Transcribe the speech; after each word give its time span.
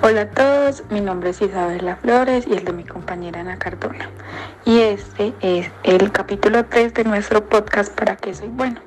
Hola 0.00 0.20
a 0.22 0.28
todos, 0.28 0.84
mi 0.90 1.00
nombre 1.00 1.30
es 1.30 1.42
Isabela 1.42 1.96
Flores 1.96 2.46
y 2.46 2.52
el 2.52 2.64
de 2.64 2.72
mi 2.72 2.84
compañera 2.84 3.40
Ana 3.40 3.58
Cardona. 3.58 4.08
Y 4.64 4.78
este 4.78 5.34
es 5.40 5.72
el 5.82 6.12
capítulo 6.12 6.64
3 6.66 6.94
de 6.94 7.02
nuestro 7.02 7.44
podcast 7.44 7.92
¿Para 7.98 8.14
qué 8.14 8.32
soy 8.32 8.46
bueno? 8.46 8.80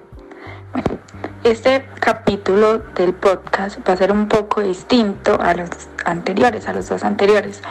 Bueno, 0.71 1.01
este 1.44 1.85
capítulo 1.99 2.79
del 2.96 3.13
podcast 3.13 3.85
va 3.87 3.92
a 3.92 3.97
ser 3.97 4.13
un 4.13 4.29
poco 4.29 4.62
distinto 4.62 5.37
a 5.42 5.53
los 5.53 5.69
anteriores, 6.05 6.69
a 6.69 6.74
los 6.74 6.87
dos 6.87 7.03
anteriores, 7.03 7.62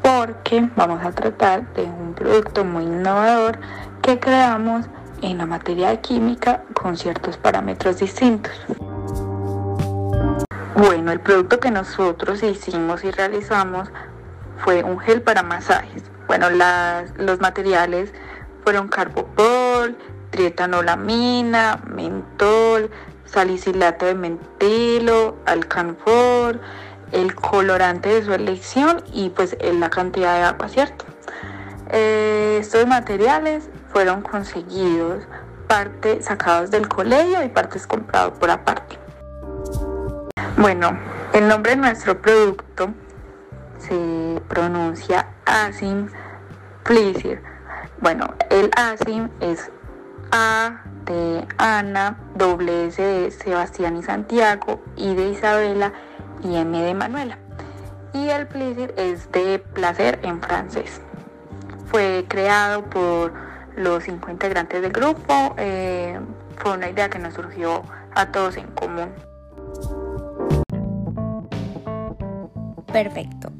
porque 0.00 0.70
vamos 0.76 1.04
a 1.04 1.10
tratar 1.10 1.66
de 1.74 1.82
un 1.82 2.14
producto 2.14 2.64
muy 2.64 2.84
innovador 2.84 3.58
que 4.02 4.20
creamos 4.20 4.86
en 5.20 5.38
la 5.38 5.46
materia 5.46 5.88
de 5.88 6.00
química 6.00 6.62
con 6.74 6.96
ciertos 6.96 7.36
parámetros 7.38 7.98
distintos. 7.98 8.52
Bueno, 10.78 11.10
el 11.10 11.18
producto 11.18 11.58
que 11.58 11.72
nosotros 11.72 12.40
hicimos 12.44 13.02
y 13.02 13.10
realizamos 13.10 13.90
fue 14.58 14.84
un 14.84 15.00
gel 15.00 15.22
para 15.22 15.42
masajes. 15.42 16.04
Bueno, 16.28 16.46
los 16.50 17.40
materiales 17.40 18.12
fueron 18.62 18.86
carbopol, 18.86 19.98
trietanolamina, 20.30 21.82
mentol, 21.84 22.92
salicilato 23.24 24.06
de 24.06 24.14
mentilo, 24.14 25.34
alcanfor, 25.46 26.60
el 27.10 27.34
colorante 27.34 28.10
de 28.10 28.22
su 28.22 28.32
elección 28.32 29.02
y 29.12 29.30
pues 29.30 29.56
la 29.60 29.90
cantidad 29.90 30.36
de 30.36 30.42
agua, 30.44 30.68
¿cierto? 30.68 31.06
Eh, 31.90 32.58
estos 32.60 32.86
materiales 32.86 33.68
fueron 33.88 34.22
conseguidos, 34.22 35.24
parte 35.66 36.22
sacados 36.22 36.70
del 36.70 36.86
colegio 36.86 37.42
y 37.42 37.48
partes 37.48 37.84
comprados 37.84 38.38
por 38.38 38.48
aparte. 38.48 39.07
Bueno, 40.60 40.98
el 41.34 41.46
nombre 41.46 41.70
de 41.70 41.76
nuestro 41.76 42.20
producto 42.20 42.88
se 43.78 44.42
pronuncia 44.48 45.28
Asim 45.46 46.08
Pleasure. 46.82 47.40
Bueno, 48.00 48.34
el 48.50 48.68
Asim 48.76 49.28
es 49.40 49.70
A 50.32 50.82
de 51.04 51.46
Ana, 51.58 52.18
doble 52.34 52.86
S 52.88 53.00
de 53.00 53.30
Sebastián 53.30 53.98
y 53.98 54.02
Santiago, 54.02 54.82
I 54.96 55.14
de 55.14 55.28
Isabela 55.28 55.92
y 56.42 56.56
M 56.56 56.82
de 56.82 56.92
Manuela. 56.92 57.38
Y 58.12 58.28
el 58.28 58.48
Pleasure 58.48 58.92
es 58.96 59.30
de 59.30 59.60
placer 59.60 60.18
en 60.24 60.42
francés. 60.42 61.00
Fue 61.86 62.24
creado 62.26 62.82
por 62.86 63.32
los 63.76 64.02
cinco 64.02 64.28
integrantes 64.32 64.82
del 64.82 64.90
grupo. 64.90 65.54
Eh, 65.56 66.18
fue 66.56 66.72
una 66.72 66.90
idea 66.90 67.08
que 67.08 67.20
nos 67.20 67.34
surgió 67.34 67.84
a 68.16 68.32
todos 68.32 68.56
en 68.56 68.66
común. 68.72 69.27
Perfecto. 72.98 73.52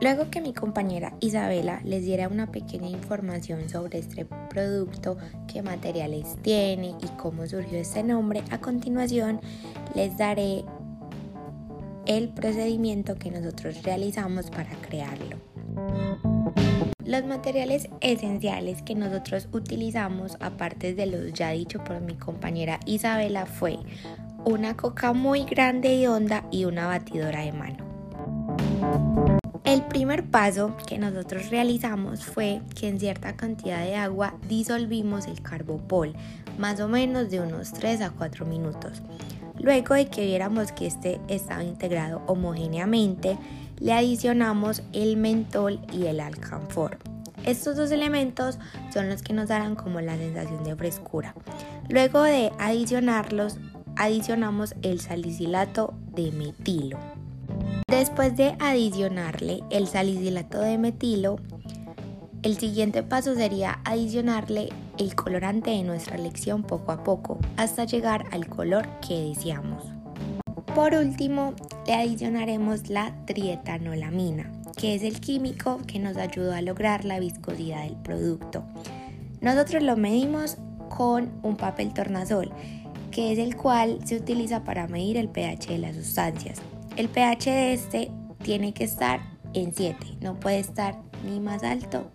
Luego 0.00 0.30
que 0.30 0.40
mi 0.40 0.52
compañera 0.52 1.14
Isabela 1.18 1.80
les 1.82 2.04
diera 2.04 2.28
una 2.28 2.52
pequeña 2.52 2.88
información 2.88 3.68
sobre 3.68 3.98
este 3.98 4.24
producto, 4.24 5.16
qué 5.52 5.62
materiales 5.62 6.36
tiene 6.42 6.94
y 7.02 7.08
cómo 7.16 7.44
surgió 7.44 7.80
este 7.80 8.04
nombre, 8.04 8.44
a 8.52 8.60
continuación 8.60 9.40
les 9.96 10.16
daré 10.16 10.64
el 12.06 12.28
procedimiento 12.28 13.16
que 13.16 13.32
nosotros 13.32 13.82
realizamos 13.82 14.48
para 14.48 14.70
crearlo. 14.76 15.38
Los 17.04 17.24
materiales 17.24 17.88
esenciales 18.00 18.80
que 18.82 18.94
nosotros 18.94 19.48
utilizamos, 19.50 20.36
aparte 20.38 20.94
de 20.94 21.06
los 21.06 21.32
ya 21.32 21.50
dicho 21.50 21.82
por 21.82 22.00
mi 22.00 22.14
compañera 22.14 22.78
Isabela, 22.86 23.46
fue 23.46 23.76
una 24.44 24.76
coca 24.76 25.12
muy 25.12 25.44
grande 25.46 25.96
y 25.96 26.06
honda 26.06 26.44
y 26.52 26.66
una 26.66 26.86
batidora 26.86 27.40
de 27.40 27.52
mano. 27.52 27.83
Primer 30.04 30.26
paso 30.26 30.76
que 30.86 30.98
nosotros 30.98 31.48
realizamos 31.48 32.26
fue 32.26 32.60
que 32.78 32.88
en 32.88 33.00
cierta 33.00 33.36
cantidad 33.36 33.82
de 33.82 33.96
agua 33.96 34.34
disolvimos 34.46 35.26
el 35.26 35.40
carbopol, 35.40 36.12
más 36.58 36.78
o 36.80 36.88
menos 36.88 37.30
de 37.30 37.40
unos 37.40 37.72
3 37.72 38.02
a 38.02 38.10
4 38.10 38.44
minutos. 38.44 39.00
Luego 39.58 39.94
de 39.94 40.08
que 40.08 40.26
viéramos 40.26 40.72
que 40.72 40.86
este 40.86 41.22
estaba 41.28 41.64
integrado 41.64 42.20
homogéneamente, 42.26 43.38
le 43.80 43.94
adicionamos 43.94 44.82
el 44.92 45.16
mentol 45.16 45.80
y 45.90 46.04
el 46.04 46.20
alcanfor. 46.20 46.98
Estos 47.46 47.74
dos 47.78 47.90
elementos 47.90 48.58
son 48.92 49.08
los 49.08 49.22
que 49.22 49.32
nos 49.32 49.48
darán 49.48 49.74
como 49.74 50.02
la 50.02 50.18
sensación 50.18 50.64
de 50.64 50.76
frescura. 50.76 51.34
Luego 51.88 52.22
de 52.24 52.52
adicionarlos, 52.58 53.56
adicionamos 53.96 54.74
el 54.82 55.00
salicilato 55.00 55.94
de 56.14 56.30
metilo. 56.30 56.98
Después 57.98 58.36
de 58.36 58.56
adicionarle 58.58 59.60
el 59.70 59.86
salicilato 59.86 60.58
de 60.60 60.78
metilo, 60.78 61.36
el 62.42 62.58
siguiente 62.58 63.04
paso 63.04 63.36
sería 63.36 63.78
adicionarle 63.84 64.70
el 64.98 65.14
colorante 65.14 65.70
de 65.70 65.84
nuestra 65.84 66.16
elección 66.16 66.64
poco 66.64 66.90
a 66.90 67.04
poco 67.04 67.38
hasta 67.56 67.84
llegar 67.84 68.24
al 68.32 68.48
color 68.48 68.88
que 68.98 69.28
deseamos. 69.28 69.84
Por 70.74 70.94
último, 70.94 71.54
le 71.86 71.94
adicionaremos 71.94 72.90
la 72.90 73.14
trietanolamina, 73.26 74.50
que 74.76 74.96
es 74.96 75.04
el 75.04 75.20
químico 75.20 75.78
que 75.86 76.00
nos 76.00 76.16
ayuda 76.16 76.58
a 76.58 76.62
lograr 76.62 77.04
la 77.04 77.20
viscosidad 77.20 77.84
del 77.84 77.96
producto. 77.96 78.64
Nosotros 79.40 79.84
lo 79.84 79.96
medimos 79.96 80.56
con 80.88 81.30
un 81.44 81.56
papel 81.56 81.94
tornasol, 81.94 82.50
que 83.12 83.32
es 83.32 83.38
el 83.38 83.56
cual 83.56 84.00
se 84.04 84.16
utiliza 84.16 84.64
para 84.64 84.88
medir 84.88 85.16
el 85.16 85.28
pH 85.28 85.68
de 85.68 85.78
las 85.78 85.94
sustancias. 85.94 86.60
El 86.96 87.08
pH 87.08 87.50
de 87.50 87.72
este 87.72 88.10
tiene 88.44 88.72
que 88.72 88.84
estar 88.84 89.20
en 89.52 89.74
7, 89.74 90.18
no 90.20 90.38
puede 90.38 90.60
estar 90.60 90.96
ni 91.28 91.40
más 91.40 91.64
alto 91.64 92.12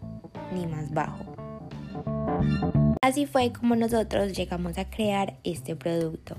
ni 0.53 0.65
más 0.67 0.93
bajo. 0.93 1.25
Así 3.01 3.25
fue 3.25 3.51
como 3.51 3.75
nosotros 3.75 4.31
llegamos 4.31 4.77
a 4.77 4.89
crear 4.89 5.37
este 5.43 5.75
producto. 5.75 6.37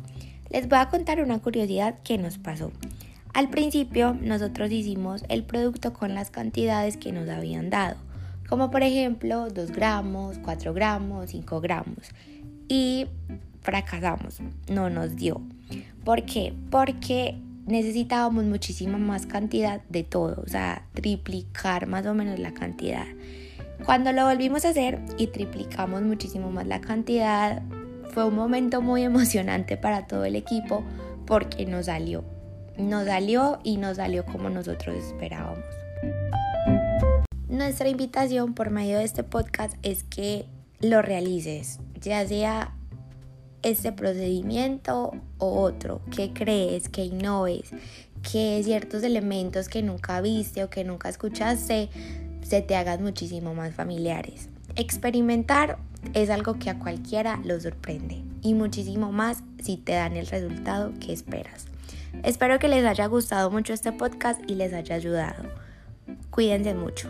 Les 0.49 0.69
voy 0.71 0.79
a 0.79 0.89
contar 0.89 1.23
una 1.23 1.39
curiosidad 1.41 1.99
que 2.03 2.17
nos 2.17 2.39
pasó. 2.39 2.73
Al 3.34 3.50
principio 3.50 4.15
nosotros 4.15 4.73
hicimos 4.73 5.23
el 5.29 5.45
producto 5.45 5.93
con 5.93 6.15
las 6.15 6.31
cantidades 6.31 6.97
que 6.97 7.12
nos 7.12 7.29
habían 7.29 7.69
dado, 7.69 7.97
como 8.49 8.71
por 8.71 8.83
ejemplo 8.83 9.50
2 9.50 9.71
gramos, 9.71 10.39
4 10.39 10.73
gramos, 10.73 11.29
5 11.29 11.61
gramos. 11.61 12.09
Y 12.69 13.06
fracasamos, 13.61 14.41
no 14.71 14.89
nos 14.89 15.17
dio. 15.17 15.43
¿Por 16.05 16.25
qué? 16.25 16.55
Porque 16.71 17.37
necesitábamos 17.70 18.44
muchísima 18.44 18.98
más 18.98 19.26
cantidad 19.26 19.82
de 19.88 20.04
todo, 20.04 20.42
o 20.44 20.48
sea, 20.48 20.86
triplicar 20.94 21.86
más 21.86 22.06
o 22.06 22.14
menos 22.14 22.38
la 22.38 22.53
cantidad. 22.53 23.06
Cuando 23.84 24.12
lo 24.12 24.26
volvimos 24.26 24.64
a 24.64 24.70
hacer 24.70 25.00
y 25.16 25.28
triplicamos 25.28 26.03
muchísimo 26.03 26.50
más 26.50 26.66
la 26.66 26.81
cantidad, 26.81 27.62
fue 28.12 28.25
un 28.25 28.34
momento 28.34 28.82
muy 28.82 29.03
emocionante 29.04 29.76
para 29.76 30.06
todo 30.06 30.25
el 30.25 30.36
equipo 30.36 30.84
porque 31.26 31.66
nos 31.66 31.86
salió. 31.86 32.25
Nos 32.76 33.06
salió 33.06 33.58
y 33.62 33.76
nos 33.76 33.97
salió 33.97 34.25
como 34.25 34.50
nosotros 34.50 34.97
esperábamos. 34.97 35.64
Nuestra 37.48 37.88
invitación 37.88 38.54
por 38.54 38.70
medio 38.70 38.98
de 38.98 39.04
este 39.04 39.22
podcast 39.22 39.75
es 39.82 40.02
que 40.04 40.47
lo 40.81 41.02
realices, 41.02 41.78
ya 42.00 42.26
sea 42.26 42.75
este 43.62 43.93
procedimiento 43.93 45.12
o 45.38 45.60
otro, 45.60 46.00
que 46.15 46.32
crees, 46.32 46.88
que 46.88 47.04
innoves, 47.04 47.71
que 48.22 48.60
ciertos 48.65 49.03
elementos 49.03 49.69
que 49.69 49.82
nunca 49.82 50.21
viste 50.21 50.65
o 50.65 50.71
que 50.71 50.84
nunca 50.84 51.09
escuchaste 51.09 51.88
se 52.43 52.62
te 52.62 52.76
hagan 52.76 53.03
muchísimo 53.03 53.54
más 53.54 53.75
familiares. 53.75 54.49
Experimentar 54.76 55.78
es 56.15 56.31
algo 56.31 56.59
que 56.59 56.70
a 56.70 56.78
cualquiera 56.78 57.41
lo 57.44 57.60
sorprende 57.60 58.22
y 58.43 58.54
muchísimo 58.54 59.12
más 59.12 59.43
si 59.62 59.76
te 59.76 59.93
dan 59.93 60.16
el 60.16 60.26
resultado 60.26 60.93
que 61.00 61.12
esperas. 61.12 61.66
Espero 62.22 62.58
que 62.58 62.69
les 62.69 62.85
haya 62.85 63.06
gustado 63.06 63.50
mucho 63.50 63.73
este 63.73 63.93
podcast 63.93 64.40
y 64.49 64.55
les 64.55 64.73
haya 64.73 64.96
ayudado. 64.96 65.44
Cuídense 66.31 66.75
mucho. 66.75 67.08